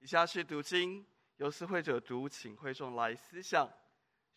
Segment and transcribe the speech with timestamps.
[0.00, 1.04] 以下是读经，
[1.36, 3.70] 由思会者读，请会众来思想。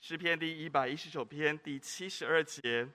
[0.01, 2.85] 诗篇第一百一十九篇第七十二节：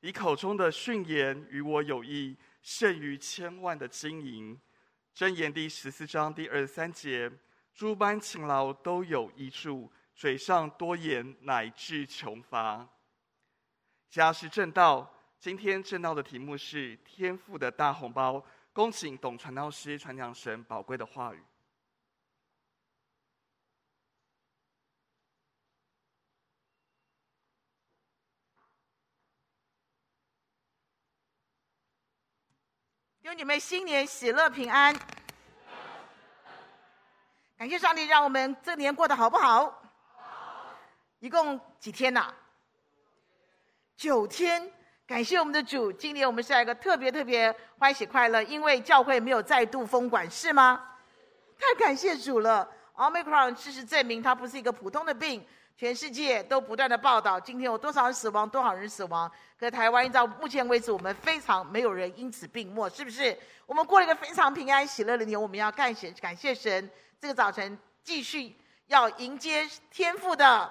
[0.00, 4.60] 你口中的训言与我有益，胜于千万的金银。
[5.16, 7.32] 箴言第十四章第二十三节：
[7.72, 12.86] 诸般勤劳都有益处，嘴上多言乃致穷乏。
[14.10, 18.44] 家是正道，今天正道的题目是天赋的大红包。
[18.74, 21.42] 恭请董传道师传讲神宝贵的话语。
[33.19, 34.92] 弟兄姐妹，新年喜乐平安！
[37.56, 39.72] 感谢上帝，让我们这年过得好不好？
[41.20, 42.34] 一共几天呐？
[43.96, 44.68] 九天。
[45.06, 50.84] 感谢我们的主，今年我们是一个特别特别欢喜快乐，因为教会没有再度封馆，是吗？
[51.56, 55.46] 太感谢主了！Omicron 事实证明它不是一个普通的病，
[55.80, 59.32] 全世界都不断的报道今天有多少人死亡，多少人死亡。
[59.58, 63.34] 可台湾到目前为止，我们非常没有人因此病没，是不是？
[63.64, 68.54] 我们过了一个非常平安喜乐的年，我们要感谢感谢神，这个早晨继续
[68.88, 70.70] 要迎接天父的，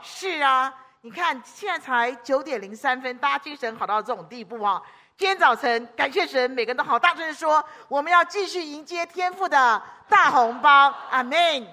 [0.00, 0.72] 是啊。
[1.02, 4.82] 你看，现在才九点零三分，大家精神好到这种地步啊！
[5.18, 11.66] 今天早晨，感谢神，每个人都好大声的说，我们要继续迎接天父的大红包，阿门。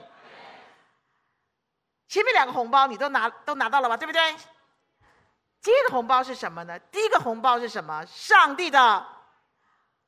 [2.14, 3.98] 前面两个红包你都拿都拿到了吧？
[3.98, 4.22] 对不对？
[5.62, 6.78] 今天的红包是什么呢？
[6.92, 8.06] 第一个红包是什么？
[8.06, 9.08] 上帝的，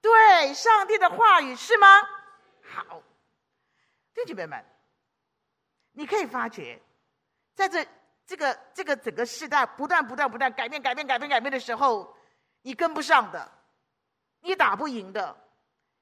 [0.01, 1.87] 对，上帝的话语是吗？
[2.61, 3.01] 好，
[4.13, 4.63] 弟兄姐妹们，
[5.93, 6.79] 你可以发觉，
[7.55, 7.83] 在这。
[8.27, 12.11] 这个这个整个时代不断不断不断改变改变改变改变的时候，
[12.63, 13.51] 你跟不上的，
[14.39, 15.37] 你打不赢的，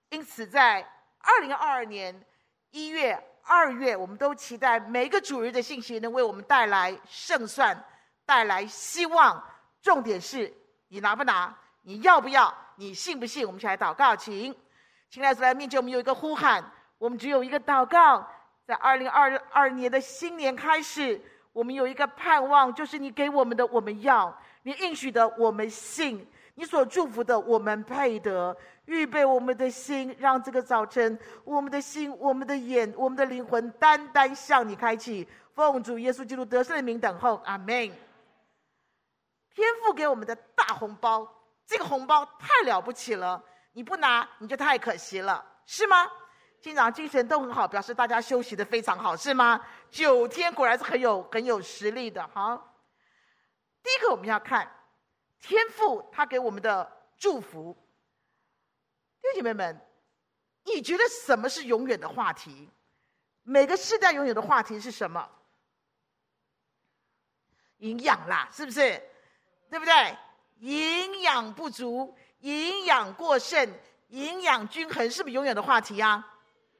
[0.08, 2.26] 因此在二零二二年
[2.70, 7.78] 一月、二月，我们都期待每一个主日的信息能为我们带来胜算，
[8.26, 9.44] 带来希望。
[9.82, 10.52] 重点是
[10.88, 13.46] 你拿不拿，你要不要，你信不信？
[13.46, 14.56] 我们一起来祷告，请，
[15.10, 16.64] 请来主来面前，我们有一个呼喊，
[16.98, 18.26] 我们只有一个祷告，
[18.66, 21.22] 在二零二二年的新年开始。
[21.52, 24.34] 我们有一个盼望，就是你给我们的，我们要；
[24.64, 26.18] 你应许的，我们信；
[26.56, 28.58] 你所祝福的，我们配得。
[28.86, 35.28] 预备我们的心，让这个早晨，我们的心、我们的眼、我们的灵魂，单单向你开启。
[35.54, 37.68] 奉主耶稣基督得胜的名等候，阿门。
[37.68, 41.28] 天父给我们的大红包，
[41.66, 46.10] 这个红包太了不起了，你不拿你就太可惜了，是吗？
[46.60, 49.62] 今早精神都很好，表示大家休息的非常好，是吗？
[49.92, 52.28] 九天果然是很有很有实力的。
[52.34, 52.74] 好，
[53.84, 54.70] 第一个我们要看
[55.40, 57.78] 天父他给我们的祝福。
[59.24, 59.82] 弟兄姐妹们，
[60.66, 62.70] 你觉得什么是永远的话题？
[63.44, 65.28] 每个世代拥有的话题是什么？
[67.78, 69.02] 营养啦，是不是？
[69.70, 70.18] 对不对？
[70.60, 73.74] 营养不足、营养过剩、
[74.10, 76.24] 营养均衡，是不是永远的话题呀、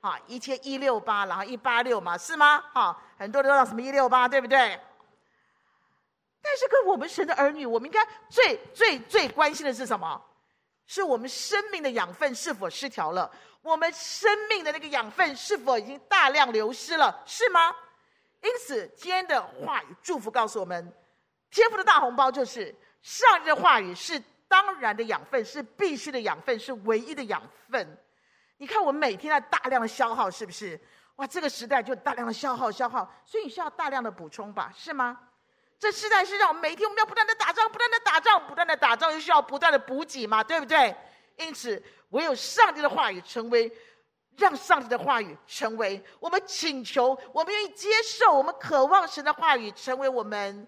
[0.02, 0.12] 啊？
[0.12, 2.60] 啊，一千一六八，然后一八六嘛，是吗？
[2.74, 4.78] 哈，很多人都知道什么一六八，对不对？
[6.42, 10.22] 但是，跟我们神的儿女，我们应该最最最关心的是什么？
[10.86, 13.30] 是我们生命的养分是否失调了？
[13.62, 17.24] 我们生命的那个养分是否已经大量流失了？
[17.26, 17.74] 是吗？
[18.42, 20.94] 因此，今天的话语祝福告诉我们，
[21.50, 27.98] 天父的大红包就是上帝的话语是当然的养分，是必须的养分，是唯一的养分。
[28.58, 30.80] 你看，我们每天在大量的消耗，是不是？
[31.16, 35.18] 哇，这个时代就大量的消耗、消耗，所以你需要大量的补充吧，是吗？
[35.84, 40.96] 这世代是让我们每天我们要不断的打仗、不断的打仗、不断的打仗，又需要不断的补给嘛，对不对？
[41.36, 43.70] 因此，唯有上帝的话语成为，
[44.38, 50.66] 让上帝的话语成为我们请求、我们愿意接受、我们渴望神的话语成为我们。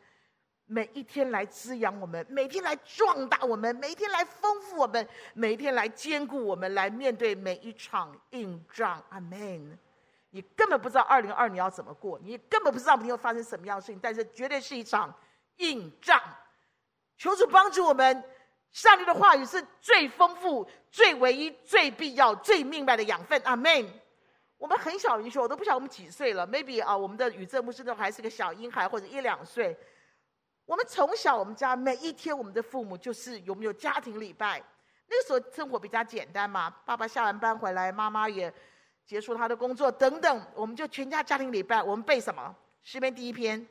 [0.68, 9.02] 每一天来滋养我们，每天来壮大我们，每一天来丰富我们，每一天来坚固我们，来面对每一场硬仗。
[9.10, 9.80] 阿门。
[10.36, 15.14] 你根本不知道二零二二你要怎么过，你根本不知道明天会发生什么样的事情，但是绝对是一场
[15.60, 16.22] 硬仗。
[17.18, 18.22] 求主帮助我们，
[18.70, 23.42] 上帝的话语是最丰富、最唯一、最必要、最明白的养分。
[23.46, 23.88] 阿门。
[24.58, 29.78] 我们很小的时候，我都不晓得我们几岁了，maybe 啊，我们的宇宙牧师都还是个小婴孩，或者一两岁。
[30.66, 34.62] 我们从小，我们家每一天，我们的父母就是有没有家庭礼拜。
[35.08, 38.52] 那个时候生活比较简单嘛，爸爸下完班回来，妈妈也
[39.06, 41.82] 结束他的工作等等，我们就全家家庭礼拜。
[41.82, 42.56] 我们背什么？
[42.82, 43.66] 诗篇第一篇、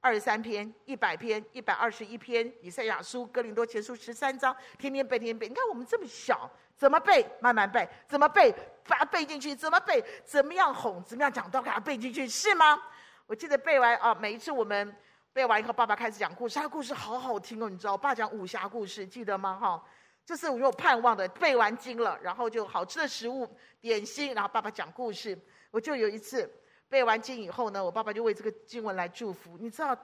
[0.00, 5.48] 二十三篇、一百篇、一百二十一篇，以赛亚书、哥林多前书十三章，天天背，天天背。
[5.48, 7.26] 你看我们这么小，怎么背？
[7.40, 7.88] 慢慢背。
[8.06, 8.54] 怎么背？
[8.86, 9.54] 把它背进去。
[9.54, 10.04] 怎么背？
[10.24, 11.02] 怎么样哄？
[11.04, 12.80] 怎么样讲都给它背进去，是吗？
[13.26, 14.96] 我记得背完啊，每一次我们
[15.32, 19.56] 背完以后，爸爸开始讲故事，他的故事好好听哦，你知道，我爸讲武侠故事，记得吗？
[19.60, 19.84] 哈，
[20.28, 21.26] 这是我有盼望的。
[21.26, 23.48] 背完经了，然后就好吃的食物、
[23.80, 25.36] 点心，然后爸爸讲故事。
[25.70, 26.52] 我就有一次
[26.86, 29.94] 背完经以后呢，我爸爸就为这个经文来祝福，你知道。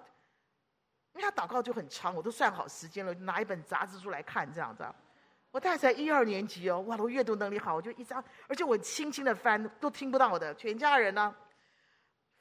[1.12, 4.82] 因为他祷告就很长，我都算好时间了，拿一本杂志出来看这样子。
[5.50, 10.54] 我大概才一二年级哦，哇，我阅读能力好，我就一张，而且我轻轻的翻都听不到的。
[10.54, 11.36] 全家人呢，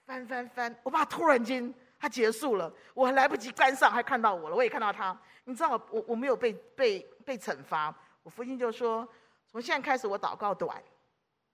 [0.05, 1.71] 翻翻翻，我爸突然间
[2.03, 5.17] 他结束了，我还来不及关上，还看到我了，我也看到他。
[5.45, 9.07] 你知道我我没有被被被惩罚，我父亲就说，
[9.47, 10.83] 从现在开始我祷告短，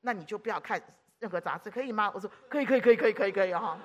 [0.02, 0.82] 那你就不要看
[1.20, 2.12] 任何杂志，可以吗？
[2.16, 3.78] 我说可以可以可以可以可以可以哈。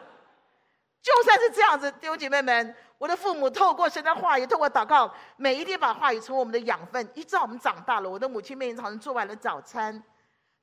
[1.02, 7.06] 就算是这样子，弟兄姐妹们，我的父母透过神的话语，透过祷告，每一天把话语成为我们的养分。
[7.12, 10.02] 一直到我们长大了，我的母亲每天早上做完了早餐，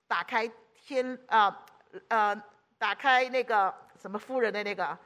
[0.08, 1.64] 打开天啊，
[2.08, 2.36] 呃，
[2.80, 3.72] 打开那个
[4.02, 4.98] 什么夫人的那个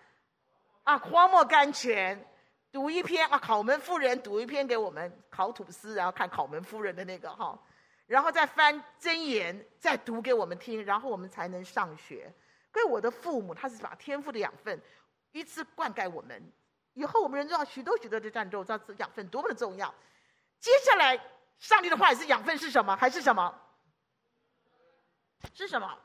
[0.86, 2.26] 啊荒漠甘泉，
[2.72, 7.60] 读一篇啊考门夫人读一篇给我们烤吐司，然后看考门夫人的那个哈，
[8.06, 12.32] 然后再翻箴言，再读给我们听，然后我们才能上学。
[12.72, 14.80] 所以我的父母，他是把天赋的养分。
[15.32, 16.42] 一次灌溉我们，
[16.94, 19.94] 以后我们人知道许多许多的战斗，知道这养分多么的重要。
[20.60, 21.20] 接下来，
[21.58, 22.96] 上帝的话语是养分是什么？
[22.96, 23.54] 还是什么？
[25.54, 25.98] 是什么？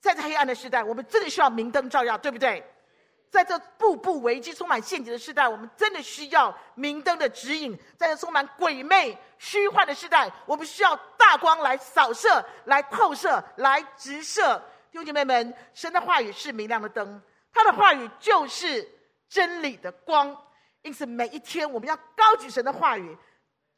[0.00, 2.64] 在这黑暗的时代，我们真的需要明灯照耀，对不对？
[3.32, 7.74] 在这步步危机、充满陷阱的时代，我们真的需要明灯的指引。
[7.96, 14.58] 在这充满鬼魅、虚幻的时代，我们需要大光来扫射、来透射、来直射。
[14.90, 17.22] 弟兄姐妹们，神的话语是明亮的灯。
[17.54, 18.86] 他的话语就是
[19.30, 20.36] 真理的光，
[20.82, 23.16] 因此每一天我们要高举神的话语，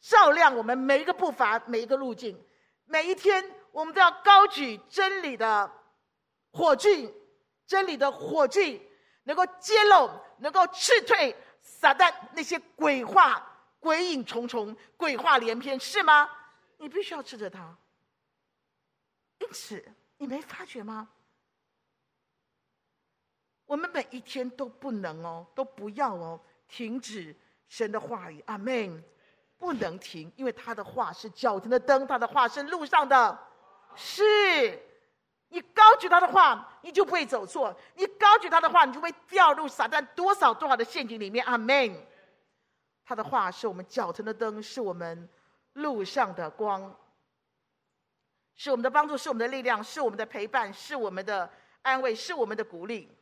[0.01, 2.37] 照亮我们每一个步伐、每一个路径。
[2.87, 5.71] 每一天我们都要高举真理的
[6.53, 7.09] 火炬，
[7.69, 8.83] 真理的火炬
[9.25, 13.45] 能够揭露、能够斥退撒旦那些鬼话、
[13.81, 16.31] 鬼影重重、鬼话连篇，是吗？
[16.79, 17.77] 你必须要斥责他。
[19.39, 19.85] 因此，
[20.17, 21.09] 你没发觉吗？
[23.67, 27.35] 我们每一天都不能哦，都不要哦，停止
[27.69, 29.03] 神的话语，阿门。
[29.57, 33.39] 不能停，因为他的话是脚前的灯，他的话是路上的。
[33.95, 34.23] 是，
[35.55, 41.97] 你高举他的话，你就不会走错；你高举他的话，你就会掉入撒旦多少多少的陷阱里面，阿门。
[43.05, 45.29] 他的话是我们脚前的灯，是我们
[45.75, 46.93] 路上的光，
[48.57, 51.49] 是我们的帮助，是我们的力量，是我们的陪伴，是我们的
[51.83, 53.17] 安慰，是我们的鼓励。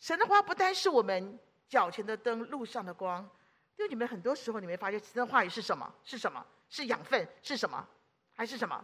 [0.00, 1.38] 神的话不单是我们
[1.68, 3.28] 脚前的灯，路上的光。
[3.76, 5.94] 因为你们很多时候，你没发现神的话语是什么？
[6.02, 6.42] 是什么？
[6.70, 7.28] 是养分？
[7.42, 7.86] 是什么？
[8.34, 8.82] 还是什么？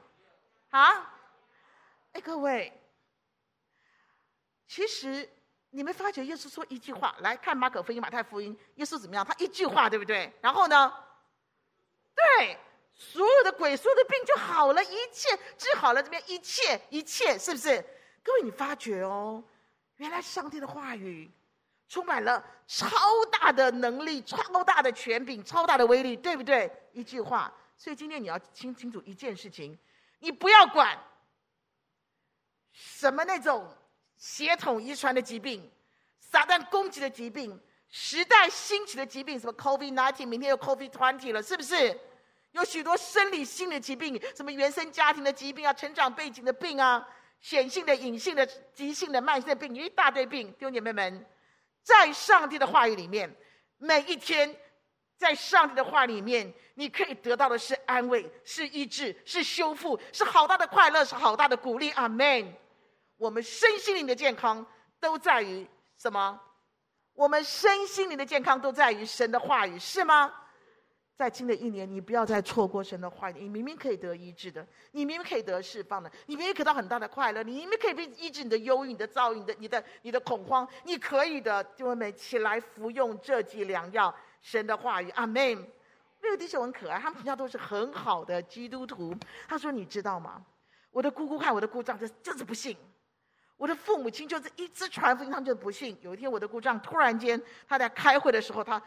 [0.72, 1.14] 啊？
[2.12, 2.70] 哎，各位，
[4.66, 5.26] 其实
[5.70, 9.24] 你们发觉耶稣说一句话，来看马可福音、马太福音，耶稣怎么样？
[9.24, 10.30] 他一句话，对不对？
[10.42, 10.92] 然后呢？
[12.14, 12.58] 对，
[12.92, 17.80] 所有的鬼、所有的病就好了，一切治好了，这边一切一切，是不是？
[18.22, 19.42] 各位，你发觉哦。
[19.96, 21.30] 原来上帝的话语
[21.88, 22.90] 充满了超
[23.30, 26.70] 大的能力、超大的权柄、超大的威力，对不对？
[26.92, 29.78] 一句话，所以今天你要清清楚一件事情：
[30.22, 30.96] 你不要管
[32.70, 33.68] 什么那种
[34.16, 35.68] 血统遗传的疾病、
[36.20, 41.98] 撒旦攻击的疾病、时代兴起的疾病，什么 COVID-19，明天又 COVID-20 了，是不是？
[42.52, 47.06] 有许多生理性的疾病，什么原生家庭的疾病啊、成长背景的病啊。
[47.40, 50.52] 显性的、隐性的、急性的、慢性的病，一大堆病。
[50.52, 51.26] 弟兄姐妹们，
[51.82, 53.36] 在上帝的话语里面，
[53.78, 54.56] 每一天，
[55.16, 61.90] 在上帝的话里面，你可以得到的是安慰、是医治、是修复、是好大的快乐、是好大的鼓励。
[61.92, 62.52] 阿门。
[63.16, 64.66] 我们身心灵的健康
[64.98, 65.64] 都在于
[65.96, 66.40] 什么？
[67.14, 70.32] 我们身心灵的健康都在于神的话语，是吗？
[71.14, 73.34] 在新的一年，你不要再错过神的话语。
[73.38, 81.62] 你明明可以得医治的，你明明可以得释放的，你明明可以得到很大的快乐，你明明可以被医治你的忧郁、你的躁郁、你的、你的、你的恐慌，你可以的。
[81.62, 85.08] 弟兄们，起来服用这剂良药，神的话语。
[85.10, 85.66] 阿门。
[86.20, 89.12] 那个弟兄很可爱，他们平常都是很好的基督徒。
[89.48, 90.44] 他说：“你知道吗？
[90.90, 92.76] 我的姑姑看我的姑丈就就是不信，
[93.56, 95.98] 我的父母亲就是一直传福音，他们就不信。
[96.02, 98.80] 有一天，我的姑丈突然间他在开会的时候，他。”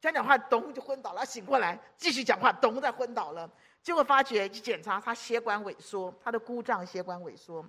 [0.00, 1.26] 讲讲话，咚就昏倒了。
[1.26, 3.50] 醒过来，继续讲话，咚再昏倒了。
[3.82, 7.62] 结果发觉一检查，他血管萎缩，他的姑丈血管萎缩，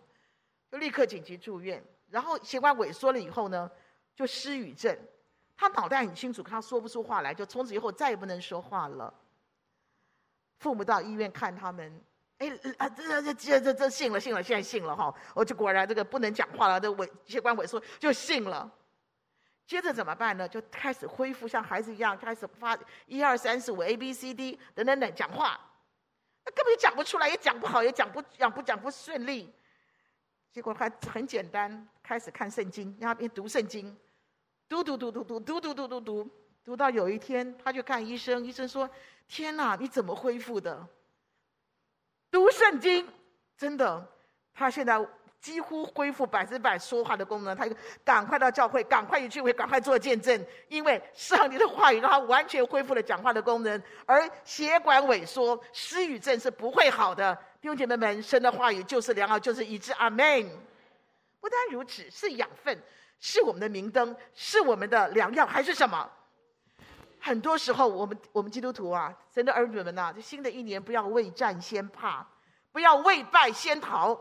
[0.71, 1.83] 就立刻紧急住院。
[2.09, 3.69] 然后血管萎缩了以后呢，
[4.15, 4.97] 就失语症。
[5.55, 9.13] 他脑袋很清楚，他说不出话来，就从此以后再也不能说话了。
[10.59, 12.01] 父母到医院看他们，
[12.37, 18.71] 哎啊，这这这这这信了信了，现在信了哈，我就果然这个不能讲话了，这萎血管萎缩就信了。
[19.67, 20.47] 接着怎么办呢？
[20.47, 25.59] 就开始恢复像孩子一样，开始发一二三四五 A B C D 等等等讲话，
[26.43, 29.53] 那根本就讲不出来，也讲不好，也讲不讲不讲不顺利。
[30.51, 33.97] 结果还很简单，开始看圣经，让他边读圣经，
[34.71, 36.29] 读读读读读读读读读读，
[36.63, 38.89] 读到有一天，他就看医生，医生说
[39.27, 40.87] ：“天哪，你怎么恢复的？”
[42.31, 43.05] 读圣经，
[43.57, 44.07] 真的，
[44.53, 45.05] 他现在。
[45.41, 47.75] 几乎恢复百分之百说话的功能，他就
[48.05, 57.33] 赶快到教会，赶快去会，赶快做见证，因为上帝的话语让他完全恢复了讲话的功能，而血管萎缩、失语症是不会好的。
[57.59, 59.91] 弟兄姐妹们，神的话语就是良药，就是医治。
[59.93, 60.47] 阿门。
[61.39, 62.79] 不单如此，是养分，
[63.21, 66.11] 是我们的明灯，是我们的良药，还是什么？
[67.19, 72.27] 很多时候，我们我们基督徒啊，神的儿女们呐、啊，这新的一年不要未战先怕，
[72.71, 74.13] 不要未败先逃。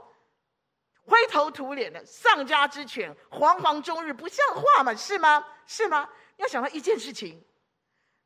[1.06, 4.94] 灰头土脸的丧家之犬，惶惶终日，不像话嘛？
[4.94, 5.44] 是吗？
[5.66, 6.06] 是吗？
[6.36, 7.42] 你要想到一件事情，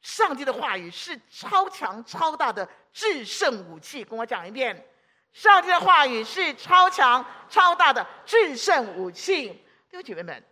[0.03, 4.05] 上帝的话语是超强超大的制胜武器。
[4.05, 4.87] 跟我讲一遍，
[5.33, 9.51] 上帝的话语是超强超大的制胜武器。
[9.89, 10.45] 弟兄姐妹们，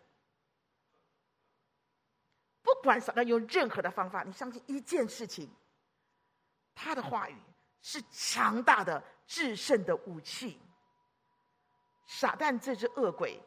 [2.76, 5.49] 不管撒旦用任何的方法，你相信一件事情，
[6.75, 7.37] 他的话语
[7.81, 10.61] 是强大的制胜的武器。
[12.07, 13.41] 撒旦这只恶鬼，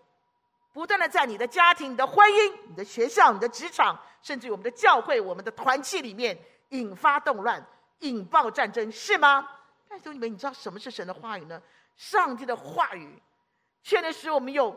[0.74, 6.38] 不断的在你的家庭、你的婚姻、你的学校、你的职场，甚至于我们的教会、我们的团契里面
[6.70, 7.64] 引发动乱、
[8.00, 9.48] 引爆战争，是吗？
[9.88, 11.62] 但是你们，你知道什么是神的话语呢？
[11.96, 13.22] 上帝的话语，
[13.84, 14.76] 却能使我们有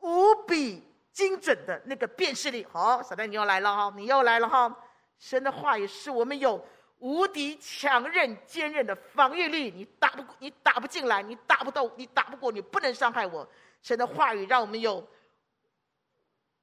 [0.00, 0.82] 无比
[1.16, 2.62] 精准的那个辨识力。
[2.66, 4.84] 好，撒旦你又来了哈，你又来了哈。
[5.18, 6.62] 神的话语使我们有。
[6.98, 13.46] 无敌强韧坚韧的防御力，你打不，你打不进来，你打不动，你打不过，你不能伤害我。
[13.82, 15.06] 神的话语让我们有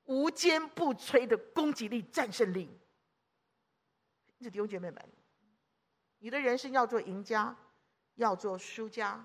[0.05, 2.67] 无坚不摧的攻击力、战胜力。
[4.39, 5.05] 弟兄姐妹们，
[6.17, 7.55] 你的人生要做赢家，
[8.15, 9.23] 要做输家，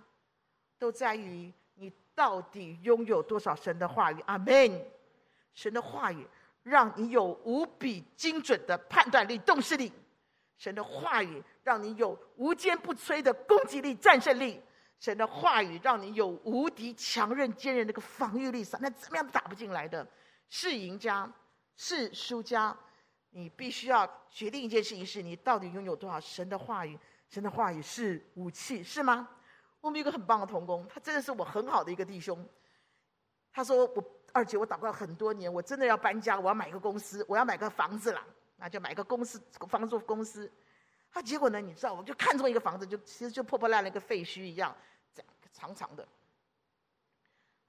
[0.78, 4.20] 都在于你到底拥有多少神的话语。
[4.26, 4.97] 阿门。
[5.54, 6.26] 神的话语
[6.62, 9.92] 让你有无比精准的判断力、洞视力。
[10.56, 14.60] 神的话语让你有无坚不摧的攻击力、战胜力；
[14.98, 18.66] 神的话语让你有无敌强韧、坚韧那个防御力。
[18.80, 20.06] 那怎么样都打不进来的，
[20.48, 21.32] 是赢家，
[21.76, 22.76] 是输家。
[23.30, 26.98] 你必须要决定一件事情：是你到底拥有多少神的话语？
[27.30, 29.28] 神的话语是武器，是吗？
[29.80, 32.44] 我们有个很棒的同工，他真的是我很好的一个弟兄。
[33.52, 34.02] 他说：“我
[34.32, 38.20] 二姐，我祷告很多年，我真的要搬家，我要买个公司，我要买个房子了。”
[38.60, 40.50] 那就买个公司，房租公司。
[41.12, 41.60] 他结果呢？
[41.60, 44.76] 你知道，我就看中一个房子，就其实就破破烂烂一个废墟一样，
[45.14, 46.06] 这样长长的。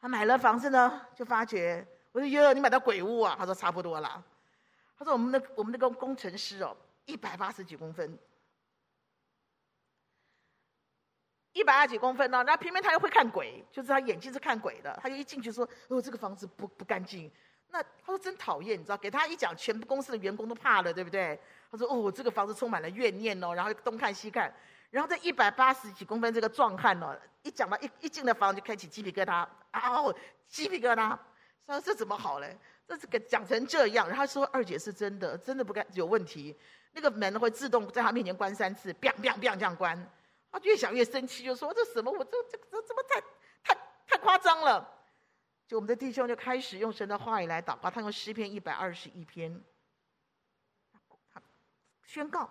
[0.02, 4.26] 他买了房子呢，就发觉我说：“哟，你买到鬼屋啊？”他说：“差不多了。”
[4.98, 6.76] 他说：“我们的我们那个工程师哦，
[7.06, 8.18] 一百八十几公分，
[11.60, 12.42] 一百二十几公分呢。
[12.44, 14.98] 那偏偏他又会看鬼，就是他眼睛是看鬼的。
[15.04, 17.30] 他就一进去说：‘哦，这个房子不不干净。’”
[17.72, 18.98] 那他说真讨厌，你知道？
[18.98, 21.38] 给他一讲，全部公司的员工都怕了，对不对？
[21.70, 24.52] 他说：“哦，这个房子充满了怨念哦。”然后东看西看，
[24.90, 30.04] 然后这一百八十几公分这个壮汉哦，一讲到一一进了房就开起鸡皮疙瘩，啊，
[30.48, 31.18] 鸡皮疙瘩。
[31.68, 32.58] 说这怎么好嘞？
[32.88, 36.58] 这是给讲成这样，然后说二姐是真的，真的不干有问题。
[36.92, 39.96] 那个门会自动在他面前关三次，biang biang biang 这样关。
[40.52, 42.12] 他越想越生气，就说：“这什么？
[42.12, 43.22] 我这这这怎么太
[43.64, 44.96] 太太夸张了？”
[45.68, 49.64] 就我们的弟兄就开始用神的话语来祷告，他用诗篇一百二十一篇，
[52.04, 52.50] 宣告，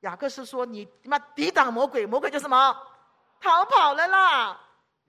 [0.00, 2.74] 雅各是说，你他妈抵挡魔鬼，魔鬼就什么
[3.38, 4.60] 逃跑了啦。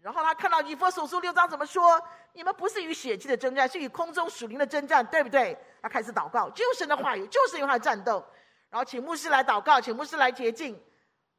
[0.02, 2.00] 然后他看到以弗所书六章怎么说，
[2.34, 5.58] 你们不是与血气的征战，是与空中属灵的征战，对不对？
[5.82, 8.22] 他开始祷告，就神的话语，就是用他战斗。
[8.70, 10.78] 然后请牧师来祷告，请牧师来洁净，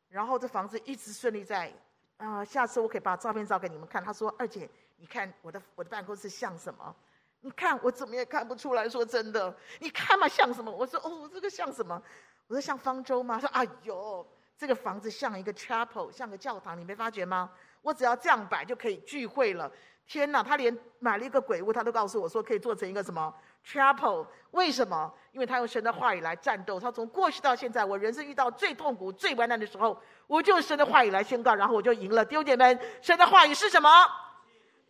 [0.08, 1.72] 然后这房子一直顺利在。
[2.18, 4.02] 啊、下次我可以把照片照给你们看。
[4.02, 4.68] 他说，二姐。
[4.98, 6.96] 你看我的我的办公室像什么？
[7.42, 8.88] 你看我怎么也看不出来。
[8.88, 10.70] 说真的，你看嘛像什么？
[10.70, 12.02] 我说哦，这个像什么？
[12.46, 13.38] 我说像方舟吗？
[13.38, 17.52] 他说哎呦，这个房子像一个 chapel，像个教堂，你没发觉吗？
[17.82, 19.70] 我只要这样摆就可以聚会了。
[20.06, 23.34] 天哪，他连买了一个鬼屋，他都告诉我说可以做成一个什么
[23.66, 24.26] chapel？
[24.52, 25.12] 为什么？
[25.32, 26.78] 因为他用神的话语来战斗。
[26.78, 32.24] 他从过去到现在，我人生遇到最痛苦、最危难的时候，我就用神的话语来宣告，然后我就赢了。
[32.24, 33.90] 弟兄姐妹，神的话语是什么？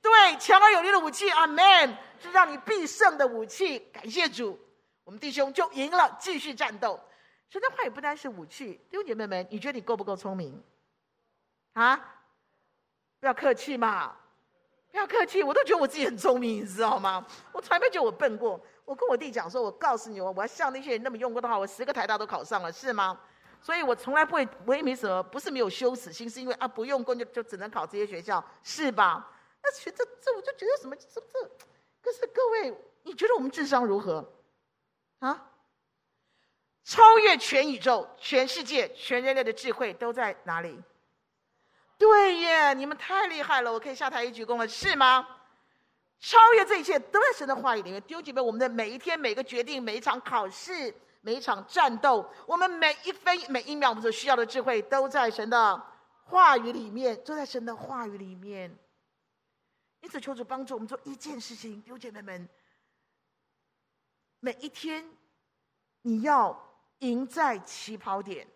[0.02, 3.80] 对，强而有力的武器，阿门，是让你必胜的武器。
[3.92, 4.56] 感谢主，
[5.02, 7.00] 我们弟兄就赢了，继续战斗。
[7.49, 10.62] 神的话语不单是武器，弟兄姐妹们，你觉得你够不够聪明？
[11.73, 11.97] 啊？
[13.18, 14.14] 不要客气嘛，
[14.97, 17.23] 不要客气，我都觉得我自己很聪明，你知道吗？
[17.53, 18.59] 我从来没觉得我笨过。
[18.87, 23.21] 我跟我弟讲说，我告诉你，我我要像那些人那么用功的话，我十个台大都考上了，是吗？
[23.61, 29.31] 所以我从来不会，我也没什么，不是没有羞耻心，是因为啊不用功就就只能考这些学校，是吧？
[29.62, 31.43] 那学这这我就觉得什么这这，
[32.00, 34.26] 可是各位，你觉得我们智商如何？
[35.19, 35.50] 啊？
[36.85, 40.81] 超越全宇宙、全世界、全人类的智慧都在哪里？
[41.99, 43.73] 对耶，你们太厉害了！
[43.73, 45.26] 我可以下台一鞠躬了，是吗？
[46.19, 48.00] 超越这一切都在神的话语里面。
[48.03, 55.83] 丢举我们的每一天、每个决定、每一场考试、每一场战斗，我们每一分每一秒我们所需要的智慧，都在神的
[56.25, 58.76] 话语里面，都在神的话语里面。
[60.00, 62.49] 因此，求主帮助我们做一件事情，丢姐妹们，
[64.41, 65.09] 每一天
[66.03, 66.65] 你要。
[67.00, 68.49] 赢在起跑点，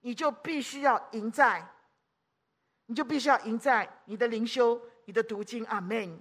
[0.00, 1.64] 你就必须要赢在，
[2.90, 5.64] 你就必须要赢在你的灵修、你的读经。
[5.66, 6.20] 阿门。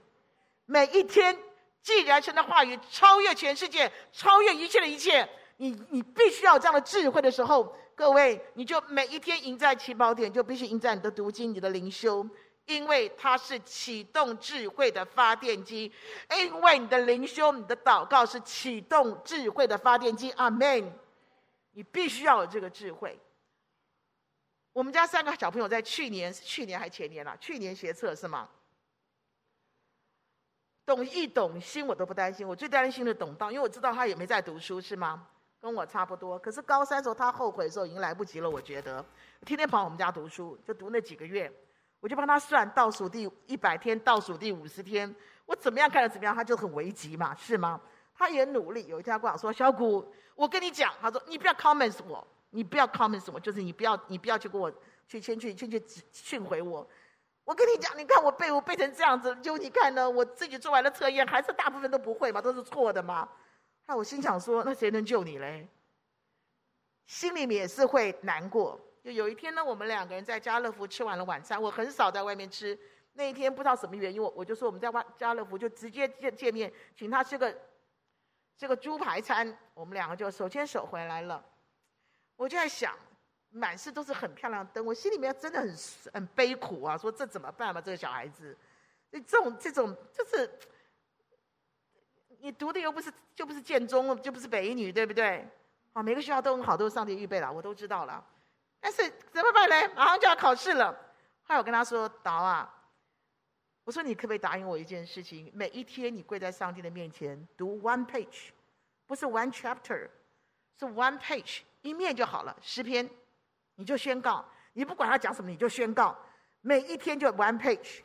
[0.67, 1.35] 每一天，
[1.81, 12.23] 既然神的话语超越全世界，超越一切的一切，你你必须要有这样的智慧的时候，各位，你就每一天赢在起跑点，就必须赢在你的读经、你的灵修。
[12.67, 15.91] 因为它是启动智慧的发电机，
[16.37, 20.29] 因为你的灵修、你的祷告是启动智慧的发电机。
[20.33, 20.93] 阿门。
[21.71, 23.19] 你必须要有这个智慧。
[24.73, 28.49] 我们家三个小朋友在去年，去年还前年了，去年学测是吗？
[30.85, 35.27] 懂易懂心我都不担心，我最担心的懂道，因为我知道他也没在读书，是吗？
[35.61, 36.39] 跟我差不多。
[36.39, 39.05] 可是高三时候他后悔的时候已经来不及了，我觉得。
[39.45, 41.51] 天天跑我们家读书，就读那几个月。
[41.99, 45.13] 我就帮他算倒数第一百天，倒数第五十天，
[45.45, 47.79] 我怎么样看着怎么样，他就很危急嘛，是吗？
[48.15, 48.87] 他也努力。
[48.87, 54.71] 有一天他跟我说：“小谷，我跟你讲，他说你不要 comments 我，你不要 comment 什么，就是你不要你不要去给我
[55.07, 56.87] 去先去先去训回我。
[57.43, 63.27] 我跟你讲，你看我背我背成这样子，就你看呢，我自己做完了测验，还是大部分都不会嘛，都是错的嘛。
[63.87, 65.67] 那我心想说，那谁能救你嘞？
[67.07, 71.59] 心里面也是会难过。”就有一天呢，我们两个人在家乐福吃完了晚餐。
[71.59, 72.77] 我很少在外面吃。
[73.13, 77.57] 那一天不知道什么原因，我我就说我们在外家乐福就直接见见面，请他吃个
[78.57, 79.57] 这个猪排餐。
[79.73, 81.43] 我们两个就手牵手回来了。
[82.39, 82.95] 我就在想，
[83.49, 85.75] 满室都是很漂亮的灯，我心里面真的很
[86.13, 87.81] 很悲苦啊，说这怎么办嘛？
[87.81, 88.57] 这个小孩子，
[89.11, 90.49] 这种这种就是
[92.39, 95.45] 你读的又不是就不是建中，就不是北一女，对不对？
[95.91, 98.25] 啊，每个学校都很好，都是上帝预备了，我都知道了。
[98.79, 99.93] 但是怎么办呢？
[99.93, 100.93] 马上就要考试了。
[101.43, 102.73] 后来我跟他说：“导啊，
[103.83, 105.51] 我说你可不可以答应我一件事情？
[105.53, 108.51] 每一天你跪在上帝的面前读 one page，
[109.05, 110.07] 不是 one chapter，
[110.79, 112.55] 是 one page，一面就好了。
[112.61, 113.09] 诗篇，
[113.75, 116.17] 你就宣告，你不管他讲什么，你就宣告，
[116.61, 118.01] 每一天就 one page，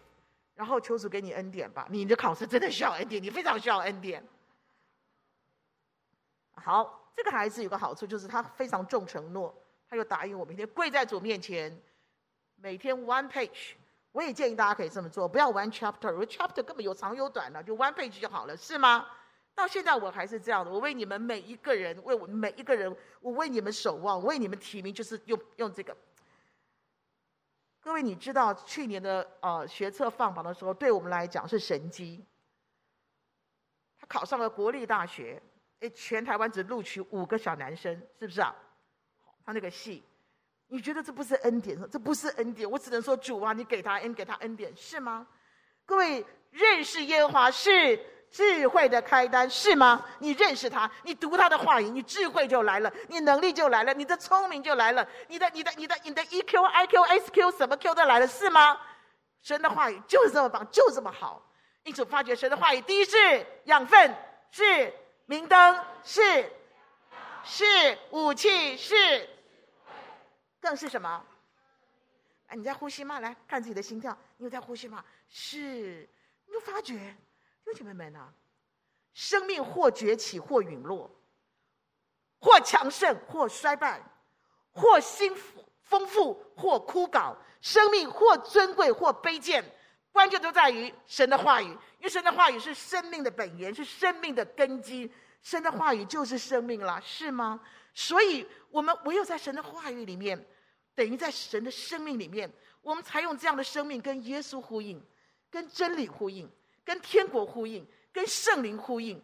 [0.55, 1.87] 然后求主给你恩典吧。
[1.91, 4.27] 你的考试真的需要恩典，你非常需要恩典。
[6.55, 9.55] 好，这个孩子有个好处，就是他非常重承诺。”
[9.87, 11.81] 他就答应我，每天跪在主面前，
[12.57, 13.75] 每天 one page。
[14.11, 19.07] 我也建议大家可以这么做，不要 one chapter，因为 chapter 根本有长有短的，就 one page 就好了，是吗？
[19.55, 20.71] 到现在我还是这样的。
[20.71, 25.97] 我为你们每一个人，为我每一个人，我为你们守望，为你们提名，就是用用这个。
[27.81, 32.25] 各位，你知道去年的呃学测放榜的时候，对我们来讲是神迹。
[33.99, 35.41] 他考上了国立大学，
[35.81, 38.55] 诶，全台湾只录取五个小男生，是不是啊？
[39.45, 40.03] 他那个戏，
[40.67, 41.79] 你觉得这不是恩典？
[41.91, 45.27] 这不是恩典，我只能说主啊，你给他恩，给他恩典，是吗？
[45.85, 50.05] 各位认识耶和华是智慧的开端，是吗？
[50.19, 58.81] 你认识他，你读他的话语，你智慧就来了，你能力就来了，你的聪明就来了，你的、你的、你的、你的 EQ、IQ、SQ 什么 Q 都来了，是吗？
[59.43, 61.43] 神的话语就是这么棒，就这么好。
[61.85, 64.15] 因此发觉神的话语，第一是养分，
[64.51, 64.93] 是
[65.27, 66.51] 明灯，是
[67.45, 69.29] 是武器，是。
[70.61, 71.23] 更是什么？
[72.47, 73.21] 哎，你在呼吸吗？
[73.21, 75.05] 来看自己的心跳，你有在呼吸吗？
[75.29, 76.09] 是，
[76.47, 77.15] 你就发觉，
[77.75, 78.33] 姐妹们啊，
[79.13, 81.11] 生命或崛起，或陨落，
[82.41, 84.01] 或强盛，或衰败，
[84.73, 85.35] 或新
[85.83, 89.65] 丰富，或枯槁；生命或尊贵，或卑贱，
[90.13, 91.67] 关键都在于神的话语。
[91.67, 95.13] 因为神的话语是生命的本源，是生命的根基。
[95.43, 97.61] 神的话语就是生命了，是吗？
[97.93, 100.47] 所以，我们唯有在神的话语里面。
[100.97, 102.49] 等于在神的生命里面，
[102.81, 105.05] 我们才用这样的生命跟耶稣呼应，
[105.51, 106.49] 跟真理呼应，
[106.85, 109.21] 跟天国呼应，跟圣灵呼应，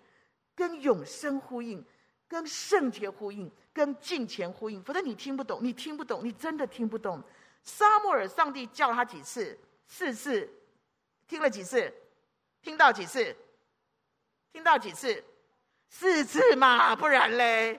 [0.54, 1.84] 跟永生呼应，
[2.26, 4.82] 跟圣洁呼应，跟敬虔呼应。
[4.82, 7.22] 否则你听不懂，你听不懂，你真的听不懂。
[7.62, 9.58] 沙漠尔，上帝叫他几次？
[9.86, 10.48] 四次。
[11.28, 11.92] 听了几次？
[12.62, 13.36] 听到几次？
[14.52, 15.22] 听到几次？
[15.88, 17.78] 四次嘛，不然嘞？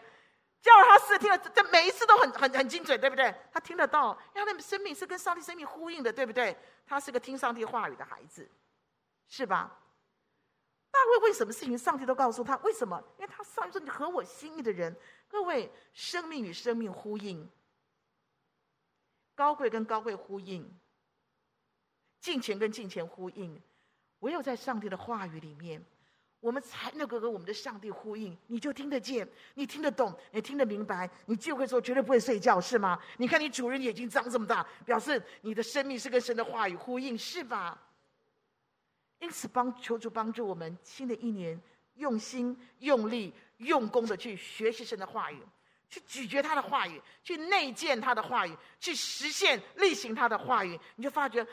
[0.61, 3.33] 叫了他四次听了，这每一次都很很很精准，对不对？
[3.51, 6.55] 他听得到，因为他的生命是跟上帝生命呼应的，对不对？
[6.85, 8.47] 他是个听上帝话语的孩子，
[9.27, 9.77] 是吧？
[10.91, 12.57] 大卫为什么事情上帝都告诉他？
[12.57, 13.01] 为什么？
[13.17, 14.95] 因为他上帝说你合我心意的人。
[15.27, 17.49] 各位，生命与生命呼应，
[19.33, 20.69] 高贵跟高贵呼应，
[22.19, 23.61] 敬虔跟敬虔呼应，
[24.19, 25.83] 唯有在上帝的话语里面。
[26.41, 32.99] 我们才能够和我们的上帝呼应，你就听得见，你听得懂，你听得明白，你就会说绝对不会睡觉，是吗？
[33.17, 37.79] 你看你主人眼睛张这么大，表示你的生命是跟神的话语呼应，是吧？
[39.21, 41.57] 因此帮求主帮助我们，新的一年
[41.95, 45.41] 用心、用力、用功的去学习神的话语，
[45.87, 51.47] 去咀嚼他的话语，去内建他的话语，去实现、力行他的话语，你就发觉哦。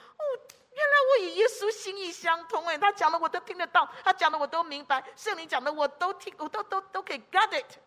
[0.71, 7.79] 原来我与耶稣心意相通哎，他讲的我都听得到，他讲的我都明白，圣灵讲的我都听，我都都都可以 get it。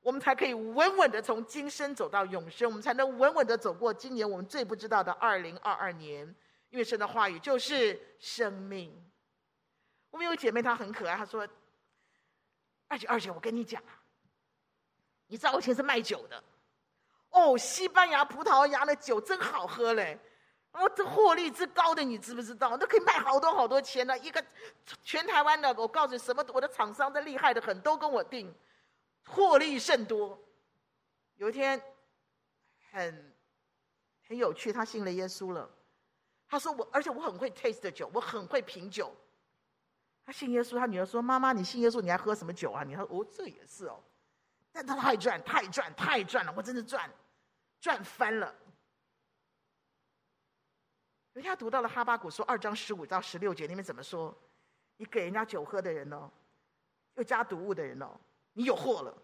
[0.00, 6.34] 我们才可以稳稳的从今生走到永生，我们才能稳稳的走过今年我们最不知道的二零二二年。
[6.70, 8.92] 因为神的话语就是生命。
[10.10, 11.46] 我们有姐妹，她很可爱，她说
[12.88, 14.02] ：“二姐，二姐，我跟你讲啊，
[15.26, 16.42] 你知道我以前是卖酒的，
[17.30, 20.18] 哦，西班牙葡萄牙的酒真好喝嘞。”
[20.72, 22.76] 哦，这获利之高的，你知不知道？
[22.76, 24.16] 那可以卖好多好多钱呢。
[24.18, 24.44] 一个
[25.02, 28.54] 全台湾的，我告诉你，什么我的厂商都厉害的很，都跟我订，
[29.24, 30.38] 获利甚多。
[31.36, 31.82] 有一天，
[32.92, 33.34] 很
[34.28, 35.68] 很有趣，他信了耶稣了。
[36.48, 39.14] 他说我，而且我很会 taste 酒，我很会品酒。
[40.24, 44.02] 他信耶稣，他女儿说：“妈妈，你信耶稣，你还喝什么酒啊？”你说：“哦，这也是哦。”
[44.72, 47.10] 但他太赚，太赚，太赚了，我真的赚，
[47.80, 48.54] 赚翻了。
[51.32, 54.36] 人家读到了哈巴谷书二章十五到十六节，你们怎么说？
[54.96, 56.30] 你给人家酒喝的人哦，
[57.14, 58.18] 又加毒物的人哦，
[58.52, 59.16] 你有祸了，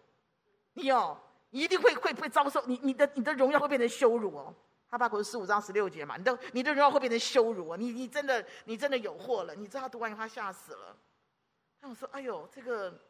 [0.73, 4.55] 你哦，你一定会会会遭受，你你的你的荣耀会变成羞辱哦。
[4.87, 9.55] 哈巴谷是十五章十六节嘛，你的你的荣耀会变成羞辱啊，你你真的你真的有祸了。
[9.55, 10.95] 你知道他读完以后他吓死了，
[11.81, 13.01] 他说：“哎呦，这个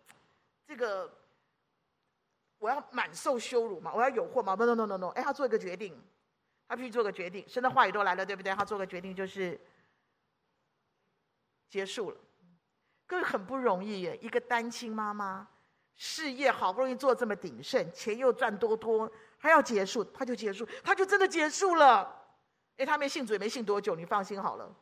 [0.68, 1.12] 这个，
[2.60, 5.96] 我要满受羞辱嘛，我要有祸嘛？”不，no no no no，哎，他做一个决定。
[6.68, 8.52] 他必须做个决定，神的话语都来了，对不对？
[8.56, 9.62] 他做个决定就是
[11.70, 12.18] 结束了。
[13.06, 15.48] 各位很不容易耶，一个单亲妈妈，
[15.96, 22.24] 事业好不容易做这么鼎盛，钱又赚多多，还要结束，他就结束，他就真的结束了。
[22.78, 24.76] 哎，他没信主也没信多久，你放心好了，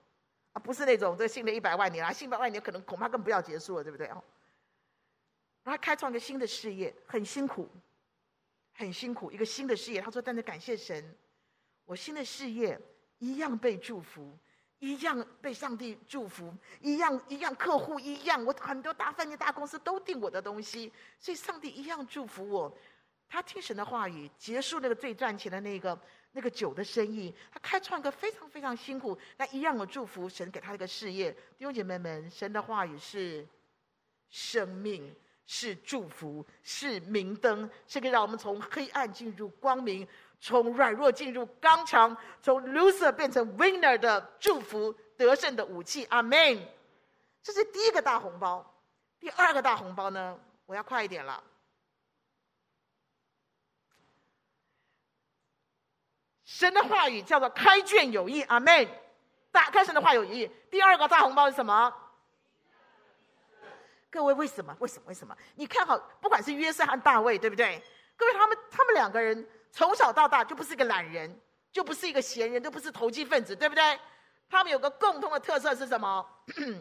[0.54, 4.08] 啊，不是那种这信了一百万年啊，信百万年可能恐怕更不要结束了，对不对？
[4.08, 4.24] 哦，
[5.64, 7.70] 他开创一个新的事业，很辛苦，
[8.74, 10.02] 很辛苦，一个新的事业。
[10.02, 11.16] 他说：“但是感谢神。”
[11.86, 12.80] 我新的事业
[13.20, 14.36] 一样被祝福，
[14.84, 22.78] 一样被上帝祝福，一样一样客户一样，我很多大饭店、大公司都订我的东西，所以上帝一样祝福我。
[23.30, 25.98] 他听神的话语，结束那个最赚钱的那个
[26.34, 30.28] 那个酒的生意，他开创一个非常非常辛苦，但一样的祝福。
[30.28, 33.48] 神给他一个事业，弟兄姐妹们，神的话语是
[34.30, 35.16] 生命，
[35.46, 40.06] 是祝福，是明灯，是可以让我们从黑暗进入光明。
[40.44, 46.60] 从软弱进入刚强，从 loser 变成 winner 的祝福得胜的武器，阿门。
[47.42, 48.62] 这是第一个大红包。
[49.22, 50.38] 第二个大红包呢？
[50.66, 51.42] 我要快一点了。
[56.44, 58.86] 神的话语叫做开卷有益，阿门。
[59.50, 60.52] 打开神的话有益。
[60.70, 61.94] 第二个大红包是什么？
[64.10, 64.76] 各位为什么？
[64.82, 65.06] 为什么？
[65.08, 65.34] 为什么？
[65.56, 67.82] 你看好，不管是约瑟和大卫，对不对？
[68.18, 69.48] 各位他们他们两个人。
[69.76, 71.36] 从小到大就不是一个懒人，
[71.72, 74.00] 就不是一个闲人，都不是投机分子，对不对？
[74.48, 76.24] 他们有个共同的特色是什么？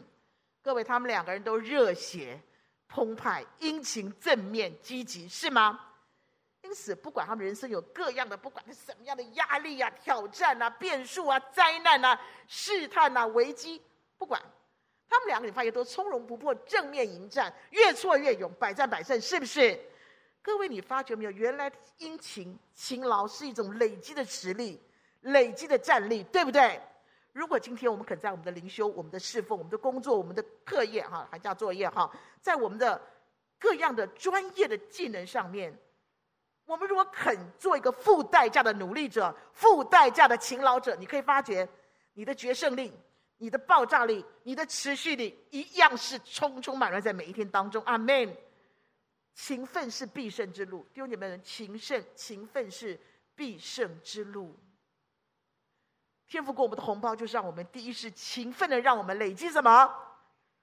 [0.63, 2.39] 各位，他们两个人都热血、
[2.87, 5.81] 澎湃、殷勤、正面、积极，是吗？
[6.61, 13.81] 因此，不管他们人生有各样的，不管是什么样的压力啊、挑战啊、变数啊、灾难啊、试探啊、危机，
[14.19, 14.39] 不管
[15.09, 19.81] 他们两个，你发现都从容不迫、正面迎战，越挫越勇，百战百胜，是不是？
[20.43, 21.31] 各位，你发觉没有？
[21.31, 24.81] 原来殷勤、勤劳是一种累积的实力、
[25.21, 26.81] 累积的战力，对不对？
[27.33, 33.01] 如果今天我们肯在我们的灵修、我们的侍奉、我们的工作、我们的课业哈，寒假作业哈，在我们的
[33.59, 35.73] 各样的专业的技能上面，
[36.67, 41.67] 我们如果肯做一个付代价的努力者、付代价的勤劳者，你可以发觉
[42.15, 42.93] 你的决胜力、
[43.39, 47.81] 你的爆炸力、你的持续力，一样是充充满满在每一天当中。
[47.85, 48.37] 阿门。
[49.35, 50.87] 勤奋是必胜之路。
[50.93, 53.01] 弟兄姐妹们，勤奋、勤奋是
[53.35, 54.59] 必胜之路。
[56.27, 59.95] 天父给我们的红包，就是让我们第一是勤奋的，让我们累积什么？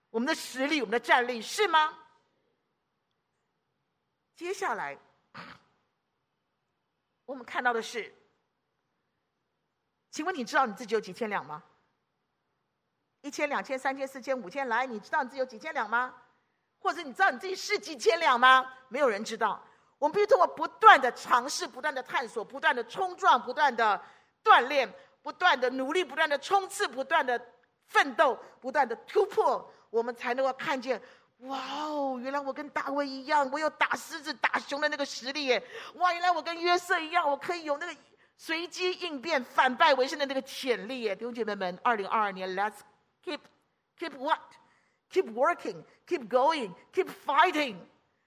[0.10, 1.98] 我们的实力，我们的战力，是吗？
[4.36, 4.98] 接下来，
[7.26, 8.16] 我们看到的是，
[10.10, 11.64] 请问你知道你自己有几千两吗？
[13.22, 16.16] 一千、两千、三千、四千、五千，来，你知道你自己有几千两吗？
[16.80, 18.66] 或者你知道你自己是几千两吗？
[18.88, 19.62] 没有人知道。
[19.98, 24.02] 我们必须通过不断的尝试、不断的探索、不断的冲撞、不断的
[24.44, 24.90] 锻炼、
[25.22, 27.40] 不断的努力、不断的冲刺、不断的
[27.88, 31.02] 奋斗、不断的突破，我们才能够看见。
[31.40, 32.20] 哇哦！
[32.22, 35.64] 原来我跟大卫一样，我有打狮子、打熊的那个实力耶！
[35.96, 37.96] 哇，原来我跟约瑟一样，我可以有那个
[38.36, 41.16] 随机应变、反败为胜的那个潜力耶！
[41.16, 42.80] 弟兄姐妹们，二零二二年，Let's
[43.24, 43.40] keep
[43.98, 44.40] keep what?
[45.12, 47.76] Keep working, keep going, keep fighting。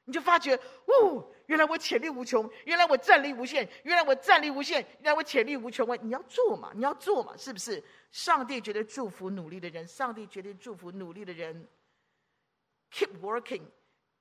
[0.04, 5.86] 你就发觉，哦，原来我潜力无穷，原来我战力无限，原来我战力无限，原来我潜力无穷。
[6.02, 6.72] 你要做嘛？
[6.74, 7.36] 你要做嘛？
[7.36, 7.82] 是不是？
[8.10, 11.68] 上帝绝对祝福努力的人，上帝绝对祝福努力的人。
[12.92, 13.62] Keep working,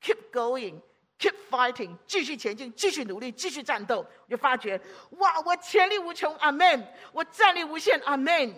[0.02, 0.80] keep going,
[1.18, 1.98] keep fighting。
[2.06, 4.06] 继续前进，继续努力，继续战斗。
[4.26, 4.80] 我就发觉，
[5.18, 6.88] 哇，我潜力无穷，阿门！
[7.12, 8.54] 我战力无限，阿门！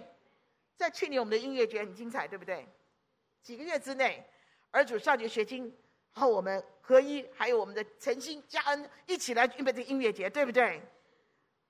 [0.75, 2.67] 在去年我们的音乐节很精彩，对不对？
[3.41, 4.25] 几个月之内，
[4.73, 5.71] 儿主少杰学经
[6.11, 10.81] 和我们合一，还有我们的诚心加恩一起来预备这个音乐节，对不对？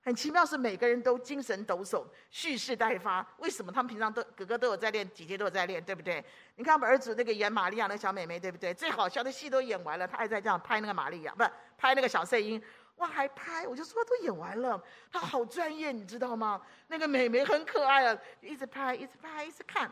[0.06, 3.26] 很奇妙，是每个人都精神抖擞，蓄势待发。
[3.38, 3.72] 为什么？
[3.72, 6.24] 他们平常都哥哥都有在练，姐姐都有在练，对不对？
[6.56, 8.74] 你看我们儿子那个演玛利亚那小妹妹，对不对？
[8.74, 12.62] 最好笑的戏都演完了，他还在这样拍那个玛利亚，不是拍那个小圣婴，
[12.96, 13.68] 哇，还拍！
[13.68, 16.62] 我就说都演完了，他好专业，你知道吗？
[16.88, 19.92] 那个妹妹很可爱啊，一直拍，一直拍，一直看，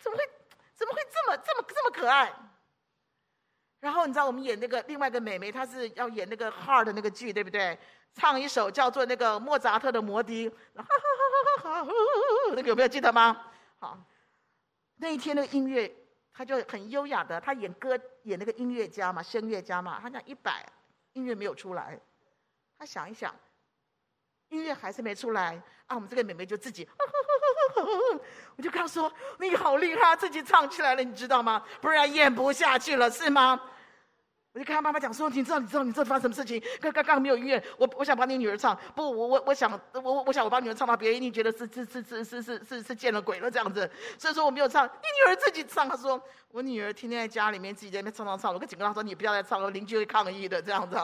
[0.00, 0.24] 怎么会？
[0.74, 2.32] 怎么会这么这么这么可爱？
[3.82, 7.76] 然后你知道我们演那个另外一个美眉，她是要演那个 hard 的那个剧，对不对？
[8.14, 11.92] 唱一首叫做那个莫扎特的《摩笛》，哈哈哈哈哈哈，
[12.54, 13.50] 那个有没有记得吗？
[13.80, 13.98] 好，
[14.98, 15.92] 那一天那个音乐，
[16.32, 20.64] 他就很优雅的，他演歌演那个音乐家嘛，声乐家嘛，他讲一百，
[21.14, 21.98] 音乐没有出来，
[22.78, 23.34] 他想一想，
[24.50, 26.84] 音乐还是没出来，啊，我们这个美眉就自己。
[26.84, 27.12] 呵呵
[28.56, 31.62] 我就跟他说：“你好厉害，自己唱起来了，你知道吗？
[31.80, 33.60] 不然演不下去了，是吗？”
[34.54, 36.62] 我就跟他妈妈讲说：“你知道，你知道，你知道发生什么事情？
[36.78, 44.90] 刚刚刚没有音乐，我我想帮你女儿唱，不，我我我想我我想我帮女儿唱到别人一定觉得是是是是是是是见了鬼了这样子，所以说我没有唱，你
[45.24, 45.88] 女儿自己唱。
[45.88, 51.00] 他说我女儿天天在家里面自己在那边唱唱唱，我跟警告他说你不要再唱了，邻居会抗议的这样子。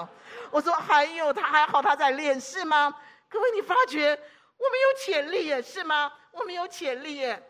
[0.51, 2.95] 我说还有他还好他在练是吗？
[3.31, 4.21] 各位你发觉。”
[4.59, 6.13] 我们有潜力耶，是吗？
[6.33, 7.43] 我们有潜力耶。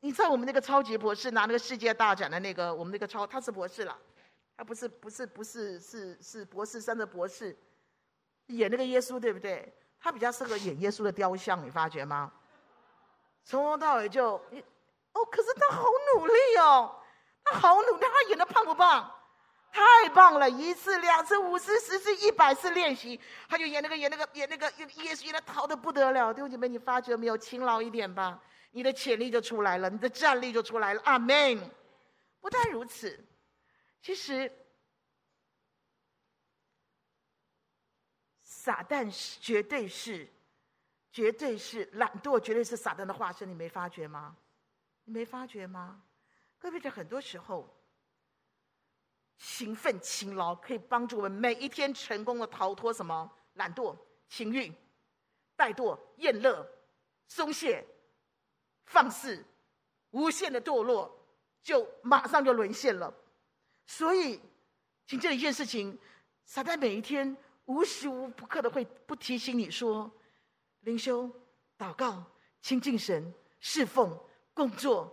[0.00, 3.96] 你知道我们那个超级博士拿那个世界大奖的那个，我们那个超他是博士了，
[4.56, 7.56] 他不是不是不是是是博士生的博士，
[8.46, 9.72] 演那个耶稣对不对？
[10.00, 12.32] 他比较适合演耶稣的雕像，你发觉吗？
[13.44, 15.84] 从头到尾就，哦，可是他好
[16.16, 17.00] 努力哦，
[17.44, 19.08] 他好努力，他演的棒不棒？
[19.72, 20.48] 太棒了！
[20.50, 24.70] 一次、两次、五次、十次、一百次练习，他就演那个、演那个、演那个，
[25.02, 26.32] 也是演的好的不得了。
[26.32, 27.38] 弟兄姐妹，你发觉没有？
[27.38, 28.38] 勤劳一点吧，
[28.70, 31.00] 你的潜力就出来了，你的战力就出来了。
[31.06, 31.58] 阿门。
[32.40, 33.18] 不但如此，
[34.02, 34.52] 其实
[38.42, 40.28] 撒旦是绝对是、
[41.10, 43.48] 绝对是懒惰，绝对是撒旦的化身。
[43.48, 44.36] 你没发觉吗？
[45.04, 46.02] 你没发觉吗？
[46.58, 47.74] 各位，在很多时候。
[49.44, 53.96] 勤奋勤劳可以帮助我们每一天成功的逃脱什么懒惰、
[54.28, 54.72] 情欲、
[55.56, 56.64] 怠惰、厌乐、
[57.26, 57.84] 松懈、
[58.86, 59.44] 放肆、
[60.12, 61.12] 无限的堕落，
[61.60, 63.12] 就马上就沦陷了。
[63.84, 64.40] 所以，
[65.08, 65.98] 请这一件事情，
[66.44, 70.08] 撒旦每一天无时无刻的会不提醒你说：
[70.82, 71.28] 灵修、
[71.76, 72.24] 祷告、
[72.60, 74.16] 亲近神、侍奉、
[74.54, 75.12] 工作、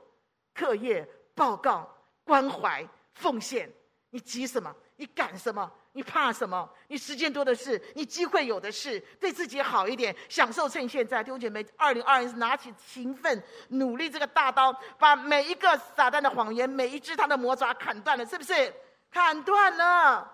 [0.53, 1.91] 课业、报告、
[2.23, 3.73] 关怀、奉献。
[4.11, 4.75] 你急什么？
[4.95, 5.71] 你赶什么？
[5.91, 6.67] 你怕什么？
[6.87, 11.23] 你时间多的是，你机会有的是，对自己好一点，享受趁现在。
[11.23, 18.73] 弟兄姐妹，二零二二年是拿起勤奋努力这个大刀，把每一个撒旦的谎言，每一只他的魔爪砍断了，是不是？
[19.11, 20.31] 砍断了，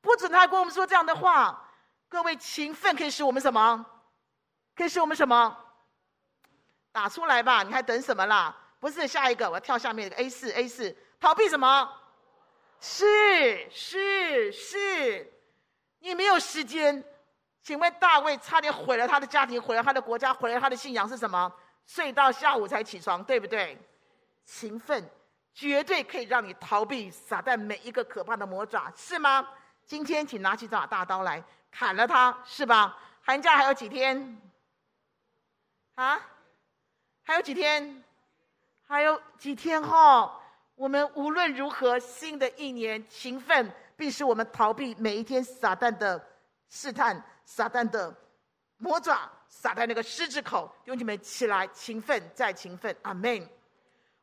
[0.00, 1.62] 不准他跟我们说这样的话。
[2.08, 3.84] 各位，勤奋可以使我们什么？
[4.74, 5.56] 可以使我们什么？
[6.92, 7.62] 打出来吧！
[7.62, 8.56] 你还等什么啦？
[8.78, 11.90] 不是下一个，我要跳下面一个 A 四 A 四，逃避什么？
[12.80, 15.32] 是是是，
[15.98, 17.04] 你没有时间。
[17.62, 21.52] 请问大卫差点毁了他的家庭，毁了他的国家，毁了他的信仰是什么？
[21.84, 23.76] 睡到下午才起床，对不对？
[24.44, 25.04] 勤奋
[25.52, 29.48] 绝对可以让你逃避撒旦每一个可怕的魔爪，是吗？
[29.84, 32.96] 今天请拿起这把大刀来砍了他，是吧？
[33.20, 34.40] 寒假还有几天？
[35.96, 36.20] 啊？
[37.24, 38.04] 还有几天？
[38.86, 40.40] 还有几天哈？
[40.76, 46.22] 我们无论如何，新的一年勤奋，必使我们逃避每一天撒旦的
[46.68, 48.14] 试探、撒旦的
[48.76, 50.70] 魔爪、撒旦那个狮子口。
[50.84, 53.48] 弟兄姐妹，起来，勤奋再勤奋，阿门。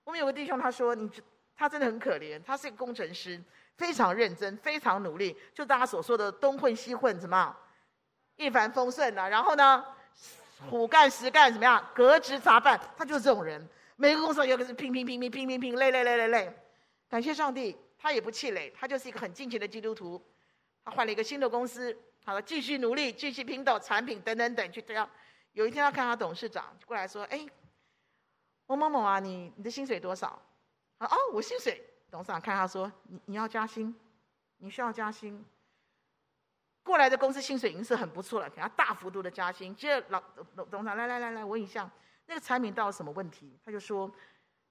[0.03, 1.09] 我们有个弟兄，他说：“你
[1.55, 3.41] 他真的很可怜，他是一个工程师，
[3.75, 7.55] 非常认真，非常努力，就大家所说的东混西混，怎么样，
[8.35, 9.27] 一帆风顺啊？
[9.27, 9.83] 然后呢，
[10.69, 13.67] 苦干实干，怎么样，革职查办，他就是这种人。
[13.95, 16.53] 每个公司有个是拼拼拼拼拼拼拼，累累累累累。
[17.09, 20.21] 感谢上帝，他也不气馁，他就是一个很敬虔的基督徒。
[20.83, 25.09] 他换了一个新的公司，好了，继续努力，继续拼斗产品等等等，去这样。
[25.53, 27.45] 有一天，他看他董事长过来说：‘哎。’
[28.65, 30.41] 某某某啊，你你的薪水多少？
[30.97, 31.83] 啊哦，我薪水。
[32.09, 33.93] 董事长看他说：“你你要加薪，
[34.57, 35.45] 你需要加薪。”
[36.81, 39.75] 过来的公司薪水已经是很不错了，给他大幅度的加薪。
[39.75, 40.23] 接着老
[40.55, 41.91] 董董事长来来来来问一下，
[42.33, 43.59] 那个产品到了什么问题？
[43.63, 44.11] 他就说：“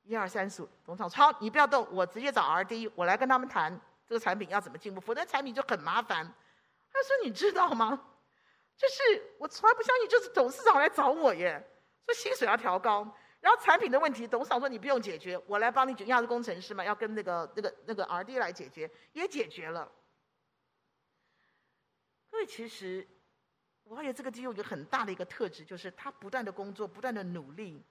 [0.02, 6.26] 一二三四。”董事长说：“好，你不要动，我直接找 R&D，我来跟他们谈这个产品要怎么进步，否则产品就很麻烦。”
[6.92, 8.08] 他说：“你知道吗？
[8.76, 11.64] 就是我从来不相信，就是董事长来找我耶，
[12.04, 13.06] 说薪水要调高。”
[13.40, 16.04] 然后产品的问题，董事长说你不用解决，我来帮你解决。
[16.04, 19.90] 因为他是工程师嘛，要跟那个那个那个 R&D 来解决，也解决了。
[22.30, 23.06] 各位其实，
[23.92, 27.84] 我发现这个弟兄有个很大的一个特质，就是他不断的工作，不断的努力。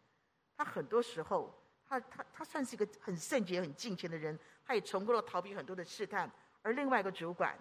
[0.57, 1.55] 他很多时候，
[1.87, 6.27] 他他他算是一个很圣洁、很敬虔的人，他也成功的逃避很多的试探。
[6.63, 7.55] 而另外一个主管，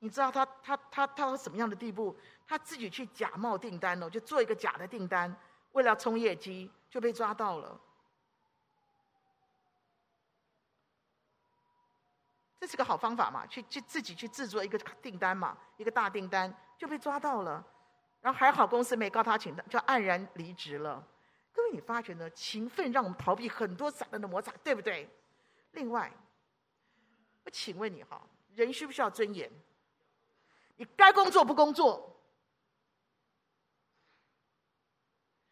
[0.00, 2.14] 你知道他他他他到什么样的地步？
[2.46, 5.34] 他自己去假冒订单哦，就做一个假的订单。
[5.72, 7.80] 为了冲业绩，就被抓到了。
[12.60, 13.46] 这是个好方法嘛？
[13.46, 17.66] 去去自己去制作一个订单嘛，一个大订单就被抓到了。
[18.26, 21.00] 然后还好公司没告他，请他就黯然离职了。
[21.52, 22.28] 各位，你发觉呢？
[22.30, 25.08] 勤奋让我们逃避很多撒旦的魔爪，对不对？
[25.70, 26.12] 另外，
[27.44, 28.20] 我请问你哈，
[28.56, 29.48] 人需不需要尊严？
[30.74, 32.20] 你该工作不工作？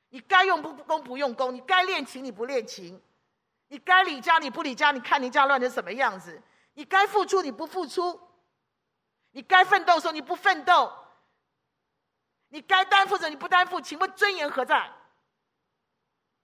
[0.08, 3.00] 你该用不功不用功，你该练琴你不练琴，
[3.68, 6.42] 你该理家你不理家，你看你家乱成什么样子？
[6.72, 8.20] 你该付出你不付出，
[9.30, 10.92] 你该奋斗的时候你不奋斗，
[12.54, 14.88] 你该担负着你不担负，请问尊严何在？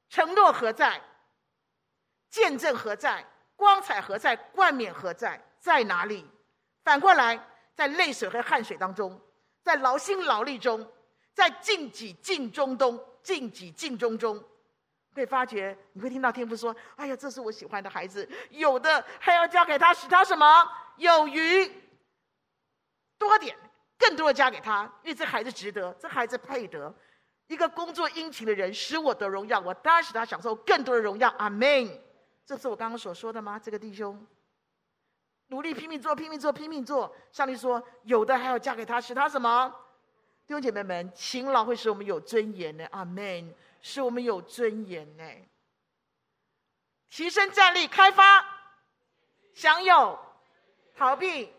[0.08, 1.00] 承诺何在？
[2.28, 3.24] 见证何在？
[3.54, 4.34] 光彩何在？
[4.34, 5.40] 冠冕何在？
[5.60, 6.28] 在哪里？
[6.82, 7.38] 反过来，
[7.76, 9.20] 在泪水和汗水当中，
[9.62, 10.84] 在劳心劳力中，
[11.32, 12.98] 在尽己尽忠中。
[13.22, 14.42] 尽己尽忠中，
[15.14, 21.70] 会发觉你会听到天父说：“哎呀，这是我喜欢的孩子。”有的还要交给他，使他什么有余，
[23.18, 23.54] 多点，
[24.00, 26.92] 更多的嫁给他，因为这孩子值得，这孩子配得。
[27.46, 31.28] 一个工作殷勤的人，使我得荣耀，我当然使他享受更多的荣耀。
[31.36, 32.00] 阿门。
[32.46, 33.58] 这是我刚刚所说的吗？
[33.58, 34.26] 这个弟兄
[35.48, 37.14] 努力拼命做，拼命做，拼命做。
[37.30, 39.68] 上帝说：“有的还要嫁给他，使他什么？”
[40.46, 45.24] 弟兄姐妹们，勤劳会使我们有尊严的，阿门，使我们有尊严呢。
[47.08, 48.44] 提升战力，开发，
[49.54, 50.18] 享有，
[50.96, 51.52] 逃避。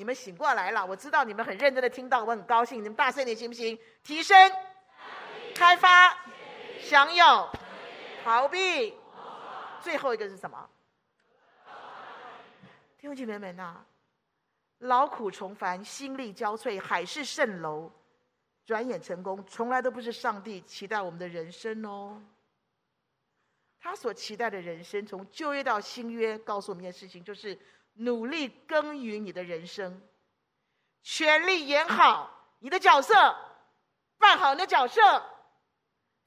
[0.00, 2.78] 你们醒过来了，我知道你们很认真的听到，我很高兴。
[2.78, 3.78] 你们大声点行不行？
[4.02, 4.34] 提升，
[5.54, 6.16] 开发，
[6.80, 7.46] 享有，
[8.24, 8.96] 逃避。
[9.82, 10.70] 最后一个是什么？
[12.96, 13.84] 弟兄姐妹们呐。
[14.78, 17.92] 劳苦重返，心力交瘁，海市蜃楼，
[18.64, 22.22] 转眼成功，从来都不是上帝期待我们的人生哦。
[23.78, 27.58] 他所期待的人生，从旧约到新约，告诉我们一件事情，就是
[28.00, 30.00] 努力耕耘你的人生，
[31.02, 33.14] 全力演好你的角色，
[34.16, 35.00] 扮好你的角色，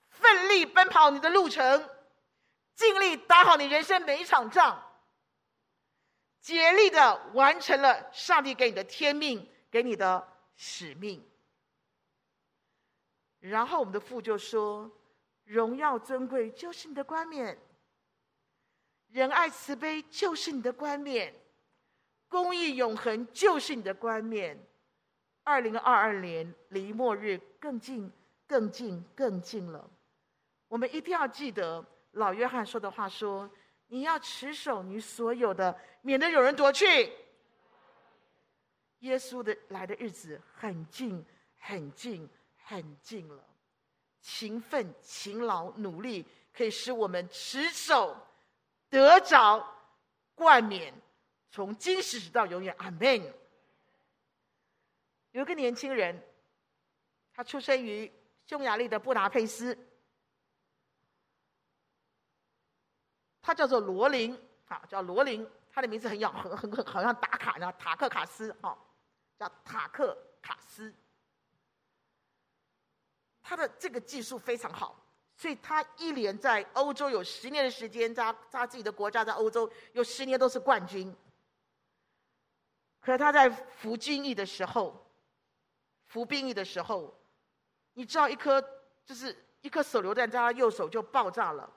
[0.10, 1.90] 奋力奔跑你的路程，
[2.76, 4.82] 尽力打好你人生每一场仗。
[6.42, 11.28] 竭力的完成了上帝给你的天命，给你的使命。
[13.40, 14.92] 然后我们的父就说
[15.46, 17.58] ：“荣耀尊贵就是你的冠冕，
[19.08, 21.34] 仁爱慈悲就是你的冠冕，
[22.34, 24.58] 公义永恒就是你的冠冕。”
[25.46, 28.12] 二零二二年离末日更近、
[28.48, 29.88] 更近、更近了。
[30.68, 33.50] 我们一定要记得老约翰说的话说。
[33.88, 37.14] 你要持守你所有的，免得有人夺去。
[39.00, 41.24] 耶稣的来的日子很近，
[41.60, 42.28] 很近，
[42.66, 43.44] 很近了。
[44.20, 48.18] 勤奋、勤劳、努力，可以使我们持守
[48.90, 49.64] 得着
[50.34, 50.92] 冠冕，
[51.54, 52.76] 从今时直到永远。
[52.80, 53.34] 阿门。
[55.34, 56.20] 有一个年轻人，
[57.32, 58.12] 他出生于
[58.48, 59.78] 匈牙利的布达佩斯，
[63.40, 64.36] 他叫做罗林，
[64.68, 68.76] 啊，叫罗林，他的名字很咬，很很很好像打卡呢，塔克卡斯，哈，
[69.38, 70.92] 叫塔克卡斯。
[73.44, 75.00] 他的这个技术非常好，
[75.38, 81.16] 所以他一连在欧洲有十年的时间，在他自己的国家在欧洲有十年都是冠军。
[83.04, 85.00] 可是他在服军役的时候。
[86.06, 87.20] 服兵役的时候，
[87.94, 88.62] 你知道一颗
[89.04, 91.68] 就是一颗手榴弹在他右手就爆炸了，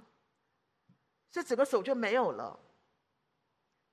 [1.30, 2.58] 这整个手就没有了。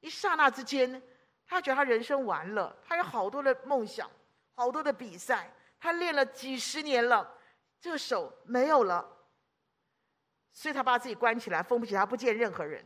[0.02, 1.02] 一刹那之间，
[1.48, 2.76] 他觉得他人生完了。
[2.86, 4.12] 他有好多的梦想，
[4.54, 7.38] 好多的比赛，他练了几十年了，
[7.80, 9.10] 这个手没有了，
[10.52, 12.84] 所以他把自己关起来，封闭起来，他不见任何人。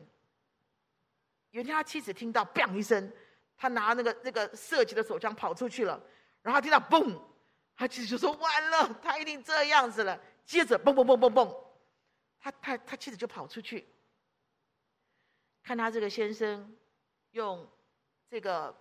[1.50, 3.12] 有一天，他妻子听到“砰”一声，
[3.58, 6.02] 他拿那个那个射击的手枪跑出去了，
[6.42, 7.20] 然后他听到“嘣”。
[7.80, 11.64] 他妻子就说：“完了，他一定这样子了。”接着，嘣嘣嘣嘣嘣，
[12.40, 13.88] 他他他妻子就跑出去，
[15.62, 16.76] 看他这个先生
[17.32, 17.70] 用
[18.28, 18.76] 这个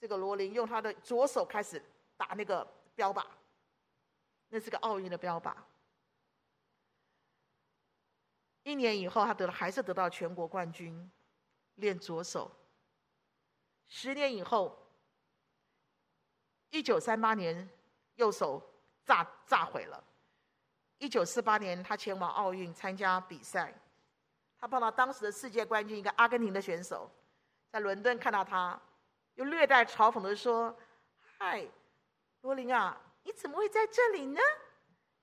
[0.00, 1.80] 这个罗琳用他的左手开始
[2.16, 2.66] 打那个
[2.96, 3.24] 标靶，
[4.48, 5.54] 那是个奥运的标靶。
[8.64, 11.08] 一年以后，他得了还是得到全国冠军，
[11.76, 12.50] 练左手。
[13.88, 14.82] 十年以后。
[16.70, 17.66] 一九三八年，
[18.16, 18.60] 右手
[19.04, 20.02] 炸炸毁了。
[20.98, 23.72] 一九四八年，他前往奥运参加比赛，
[24.58, 27.10] 他碰到当时的世界冠军一个阿根廷的选手，
[27.70, 28.78] 在伦敦看到他，
[29.36, 30.76] 又略带嘲讽的说
[31.38, 31.66] ：“嗨，
[32.42, 34.40] 罗琳啊，你怎么会在这里呢？”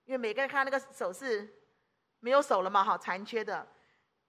[0.05, 1.53] 因为每个人看那个手是
[2.20, 3.68] 没有手了嘛，哈，残缺的，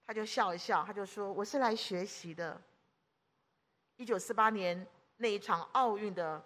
[0.05, 2.61] 他就笑一笑，他就说：“我是来学习的。”
[3.97, 4.85] 一九四八年
[5.17, 6.43] 那一场奥运的。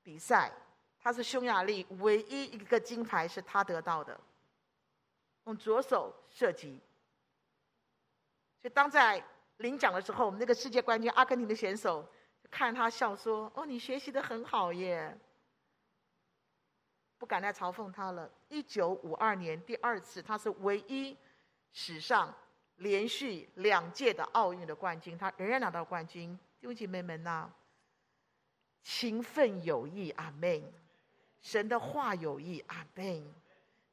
[0.00, 0.50] 比赛，
[0.98, 4.18] 他是匈牙利唯一一个金牌是他得到的，
[5.44, 6.80] 用左手射击。
[8.62, 9.22] 所以当在
[9.58, 12.08] 领奖的时候，我们那个世界冠军阿根廷的选手
[12.50, 15.14] 看他笑说：“哦，你学习的很好耶。”
[17.18, 18.30] 不敢再嘲讽他了。
[18.48, 21.14] 一九五二年第二次，他是唯一
[21.70, 22.34] 史上
[22.78, 26.36] 连续两届的奥运的冠军，他仍然拿到冠军。
[26.60, 27.48] 弟兄姐妹们呐。
[28.82, 30.62] 勤奋有益，阿门。
[31.40, 33.34] 神的话有益，阿门。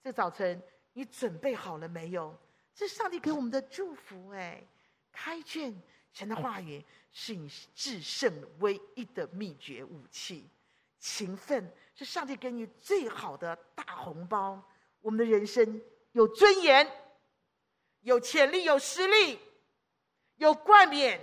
[0.02, 0.62] 这早晨
[0.94, 2.36] 你准备好了没有？
[2.74, 4.64] 这上帝给我们的祝福哎。
[5.12, 5.76] 开卷，
[6.14, 10.50] 神的话语是你制胜唯一的秘诀武器。
[11.00, 14.62] 勤奋是上帝给你最好的大红包。
[15.02, 15.82] 我们的人生
[16.14, 16.88] 有尊严，
[18.06, 19.39] 有潜力，有实力，
[20.36, 21.20] 有冠冕，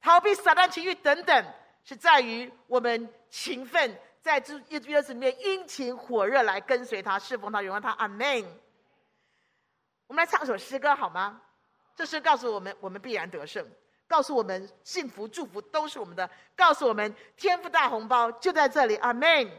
[0.00, 1.46] 逃避撒旦情欲等等。
[1.82, 7.90] 是在于我们勤奋，在这日子里面殷勤火热来跟随他，侍奉他，荣耀他。
[7.90, 8.44] 阿门。
[10.06, 11.42] 我们来唱一首诗歌好吗？
[11.96, 13.64] 这是告诉我们，我们必然得胜；
[14.06, 18.94] 告诉我们，幸福祝福都是我们的；告诉我们，天赋大红包就在这里。
[18.98, 19.50] 阿门。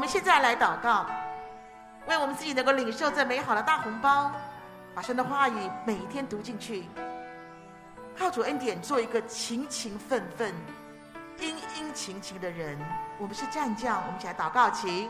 [0.00, 1.04] 我们现在来祷告，
[2.08, 4.32] 为我们自己能够领受这美好的大红包，
[4.94, 6.86] 把神的话语每一天读进去，
[8.16, 10.54] 靠主恩典做一个勤勤奋奋、
[11.38, 12.78] 殷殷勤勤的人。
[13.18, 15.06] 我们是战将，我们一起来祷告，请。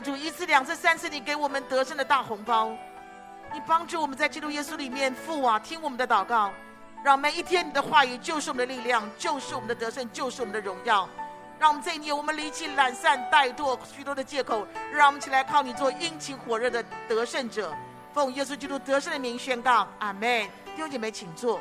[0.00, 2.70] 主，一次、两次、三次，你给我们得胜的大红包，
[3.52, 6.52] 你帮助我们在基督耶稣里面，父啊，听我们的祷告，
[7.04, 11.08] 让每一天你的话语就是我们的力量，就是我们的得胜，就是我们的荣耀。
[11.58, 17.72] 让我们这一年，我们离弃懒散、怠惰许多的借口，让我们起来靠你做殷勤火热的得胜者。
[18.12, 20.42] 奉耶稣基督得胜的名宣告，阿门。
[20.74, 21.60] 弟兄姐妹，请坐。